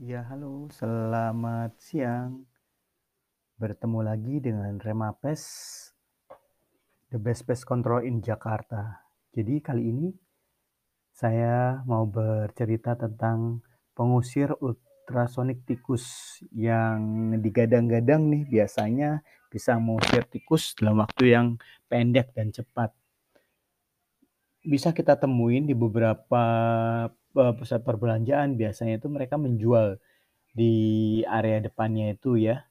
Ya, 0.00 0.24
halo, 0.32 0.64
selamat 0.72 1.76
siang. 1.76 2.48
Bertemu 3.60 4.00
lagi 4.00 4.40
dengan 4.40 4.80
Remapes, 4.80 5.44
the 7.12 7.20
best 7.20 7.44
pest 7.44 7.68
control 7.68 8.08
in 8.08 8.24
Jakarta. 8.24 9.04
Jadi 9.28 9.60
kali 9.60 9.92
ini 9.92 10.08
saya 11.12 11.84
mau 11.84 12.08
bercerita 12.08 12.96
tentang 12.96 13.60
pengusir 13.92 14.56
ultrasonik 14.64 15.68
tikus 15.68 16.40
yang 16.48 17.36
digadang-gadang 17.36 18.24
nih 18.32 18.48
biasanya 18.48 19.20
bisa 19.52 19.76
mengusir 19.76 20.24
tikus 20.32 20.72
dalam 20.80 21.04
waktu 21.04 21.36
yang 21.36 21.46
pendek 21.92 22.32
dan 22.32 22.48
cepat. 22.48 22.96
Bisa 24.60 24.92
kita 24.92 25.16
temuin 25.16 25.64
di 25.64 25.72
beberapa 25.72 26.44
eh, 27.12 27.52
pusat 27.56 27.80
perbelanjaan 27.80 28.56
biasanya 28.60 29.00
itu 29.00 29.08
mereka 29.08 29.40
menjual 29.40 29.96
di 30.52 30.74
area 31.24 31.58
depannya 31.62 32.16
itu 32.16 32.36
ya. 32.40 32.64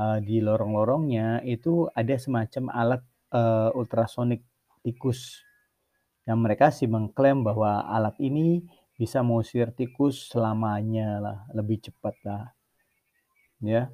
Uh, 0.00 0.22
di 0.22 0.40
lorong-lorongnya 0.40 1.44
itu 1.44 1.90
ada 1.92 2.14
semacam 2.16 2.72
alat 2.72 3.02
uh, 3.34 3.68
ultrasonik 3.74 4.40
tikus 4.86 5.44
yang 6.24 6.40
mereka 6.40 6.70
sih 6.72 6.88
mengklaim 6.88 7.42
bahwa 7.44 7.84
alat 7.84 8.16
ini 8.22 8.64
bisa 8.96 9.20
mengusir 9.20 9.74
tikus 9.76 10.30
selamanya 10.30 11.20
lah 11.20 11.38
lebih 11.52 11.84
cepat 11.84 12.16
lah. 12.24 12.54
Ya 13.60 13.92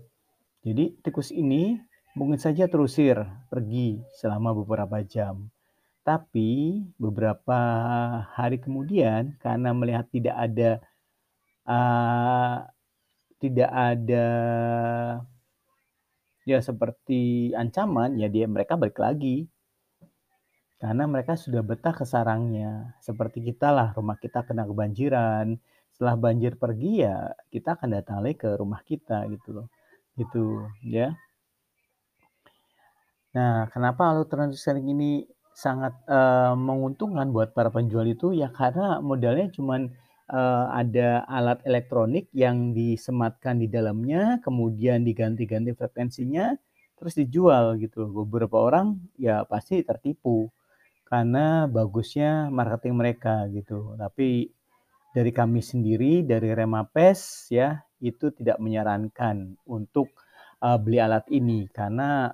jadi 0.67 0.99
tikus 0.99 1.31
ini 1.31 1.79
mungkin 2.19 2.43
saja 2.43 2.67
terusir 2.67 3.23
pergi 3.47 4.03
selama 4.19 4.51
beberapa 4.51 4.99
jam 5.07 5.47
tapi 6.07 6.87
beberapa 6.95 7.59
hari 8.39 8.63
kemudian 8.63 9.35
karena 9.43 9.75
melihat 9.75 10.07
tidak 10.15 10.37
ada 10.39 10.71
uh, 11.67 12.63
tidak 13.43 13.71
ada 13.75 14.29
ya 16.47 16.59
seperti 16.63 17.51
ancaman, 17.53 18.17
ya 18.17 18.31
dia 18.31 18.47
mereka 18.47 18.79
balik 18.79 19.03
lagi. 19.03 19.51
Karena 20.77 21.09
mereka 21.09 21.35
sudah 21.35 21.65
betah 21.65 21.93
ke 21.97 22.05
sarangnya. 22.07 22.95
Seperti 23.03 23.43
kita 23.43 23.73
lah, 23.75 23.89
rumah 23.97 24.17
kita 24.21 24.47
kena 24.47 24.65
kebanjiran. 24.69 25.59
Setelah 25.91 26.15
banjir 26.21 26.61
pergi 26.61 27.03
ya 27.09 27.33
kita 27.49 27.75
akan 27.81 27.89
datang 27.97 28.21
lagi 28.21 28.37
ke 28.37 28.51
rumah 28.55 28.81
kita 28.85 29.27
gitu 29.33 29.49
loh. 29.57 29.69
Gitu 30.15 30.69
ya. 30.87 31.17
Nah, 33.37 33.69
kenapa 33.69 34.13
alat 34.13 34.29
transaksi 34.33 34.81
ini 34.81 35.29
sangat 35.57 35.97
uh, 36.05 36.53
menguntungkan 36.53 37.33
buat 37.33 37.57
para 37.57 37.73
penjual 37.73 38.05
itu 38.05 38.37
ya 38.37 38.53
karena 38.53 39.01
modalnya 39.01 39.49
cuman 39.49 39.89
uh, 40.29 40.67
ada 40.75 41.25
alat 41.25 41.65
elektronik 41.65 42.29
yang 42.37 42.77
disematkan 42.77 43.57
di 43.63 43.69
dalamnya, 43.71 44.43
kemudian 44.45 45.01
diganti-ganti 45.07 45.73
frekuensinya, 45.73 46.53
terus 47.01 47.17
dijual 47.17 47.81
gitu. 47.81 48.05
Beberapa 48.11 48.61
orang 48.69 49.01
ya 49.17 49.49
pasti 49.49 49.81
tertipu 49.81 50.53
karena 51.09 51.65
bagusnya 51.71 52.53
marketing 52.53 52.95
mereka 52.99 53.49
gitu. 53.49 53.97
Tapi 53.97 54.51
dari 55.17 55.33
kami 55.33 55.65
sendiri 55.65 56.21
dari 56.27 56.53
Remapes 56.53 57.49
ya 57.49 57.81
itu 58.05 58.29
tidak 58.37 58.61
menyarankan 58.61 59.57
untuk 59.65 60.13
uh, 60.61 60.77
beli 60.77 61.01
alat 61.01 61.25
ini 61.33 61.65
karena 61.73 62.29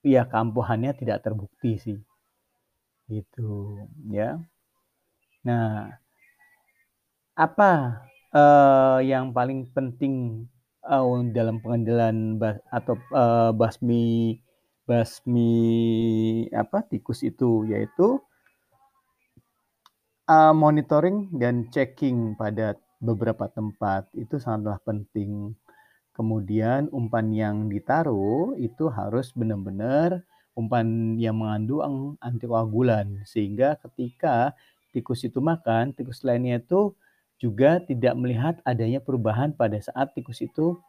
ya 0.00 0.24
keampuhannya 0.24 0.96
tidak 0.96 1.20
terbukti 1.20 1.76
sih. 1.76 1.98
Gitu 3.06 3.78
ya. 4.10 4.42
Nah, 5.46 5.94
apa, 7.38 8.02
uh, 8.34 8.98
yang 8.98 9.30
paling 9.30 9.70
penting, 9.70 10.46
uh, 10.82 11.06
dalam 11.30 11.62
pengendalian 11.62 12.40
ba 12.42 12.58
atau, 12.74 12.98
uh, 13.14 13.54
basmi 13.54 14.36
basmi 14.90 15.54
apa, 16.50 16.82
tikus 16.90 17.22
itu, 17.22 17.62
yaitu 17.70 18.18
uh, 20.26 20.54
monitoring 20.54 21.30
dan 21.38 21.70
checking 21.70 22.34
pada 22.34 22.74
beberapa 22.98 23.46
tempat, 23.46 24.10
itu 24.18 24.42
sangatlah 24.42 24.82
penting. 24.82 25.54
Kemudian 26.16 26.88
umpan 26.90 27.30
yang 27.30 27.56
ditaruh 27.70 28.56
itu 28.58 28.88
harus 28.90 29.30
benar-benar 29.36 30.24
umpan 30.56 31.14
yang 31.20 31.36
mengandung 31.36 32.16
antikoagulan, 32.18 33.20
sehingga 33.28 33.76
ketika 33.84 34.56
tikus 34.96 35.22
itu 35.28 35.38
makan, 35.44 35.92
tikus 35.92 36.24
lainnya 36.24 36.56
itu 36.58 36.96
juga 37.36 37.78
tidak 37.84 38.16
melihat 38.16 38.56
adanya 38.64 38.96
perubahan 38.98 39.52
pada 39.52 39.76
saat 39.76 40.16
tikus 40.16 40.40
itu 40.40 40.80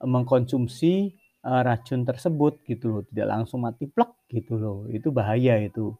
e, 0.00 0.04
mengkonsumsi 0.08 1.12
e, 1.44 1.50
racun 1.60 2.08
tersebut 2.08 2.64
gitu 2.64 2.88
loh, 2.88 3.02
tidak 3.12 3.28
langsung 3.28 3.60
mati 3.60 3.84
plek 3.84 4.08
gitu 4.32 4.56
loh. 4.56 4.88
Itu 4.88 5.12
bahaya 5.12 5.60
itu. 5.60 5.92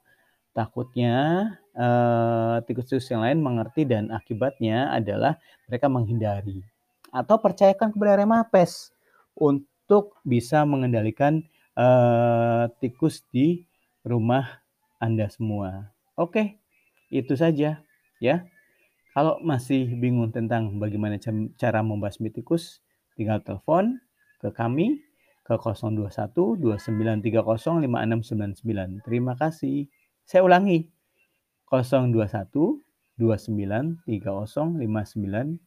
Takutnya 0.50 1.46
uh, 1.78 2.58
tikus-tikus 2.66 3.06
yang 3.14 3.22
lain 3.22 3.38
mengerti 3.38 3.86
dan 3.86 4.10
akibatnya 4.10 4.90
adalah 4.90 5.38
mereka 5.70 5.86
menghindari. 5.86 6.58
Atau 7.14 7.38
percayakan 7.38 7.94
kepada 7.94 8.18
remapes 8.18 8.90
untuk 9.38 10.18
bisa 10.26 10.66
mengendalikan 10.66 11.46
uh, 11.80 12.68
tikus 12.84 13.24
di 13.32 13.64
rumah 14.04 14.60
Anda 15.00 15.32
semua. 15.32 15.96
Oke, 16.20 16.60
itu 17.08 17.32
saja 17.32 17.80
ya. 18.20 18.36
Kalau 19.10 19.42
masih 19.42 19.98
bingung 19.98 20.30
tentang 20.30 20.78
bagaimana 20.78 21.18
cara 21.58 21.80
membasmi 21.82 22.30
tikus, 22.30 22.78
tinggal 23.18 23.42
telepon 23.42 23.98
ke 24.38 24.54
kami 24.54 25.02
ke 25.42 25.58
021 25.58 26.06
2930 26.62 27.82
5699. 27.90 29.02
Terima 29.02 29.34
kasih. 29.34 29.90
Saya 30.22 30.46
ulangi. 30.46 30.86
021 31.70 32.82
2930 33.18 34.02
59 34.06 35.60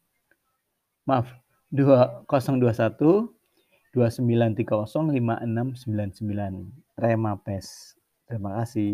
maaf 1.08 1.28
2 1.72 2.28
021 3.94 4.58
2930 4.58 5.14
5699 5.86 6.74
Remapes. 7.00 7.96
Terima 8.28 8.60
kasih. 8.60 8.92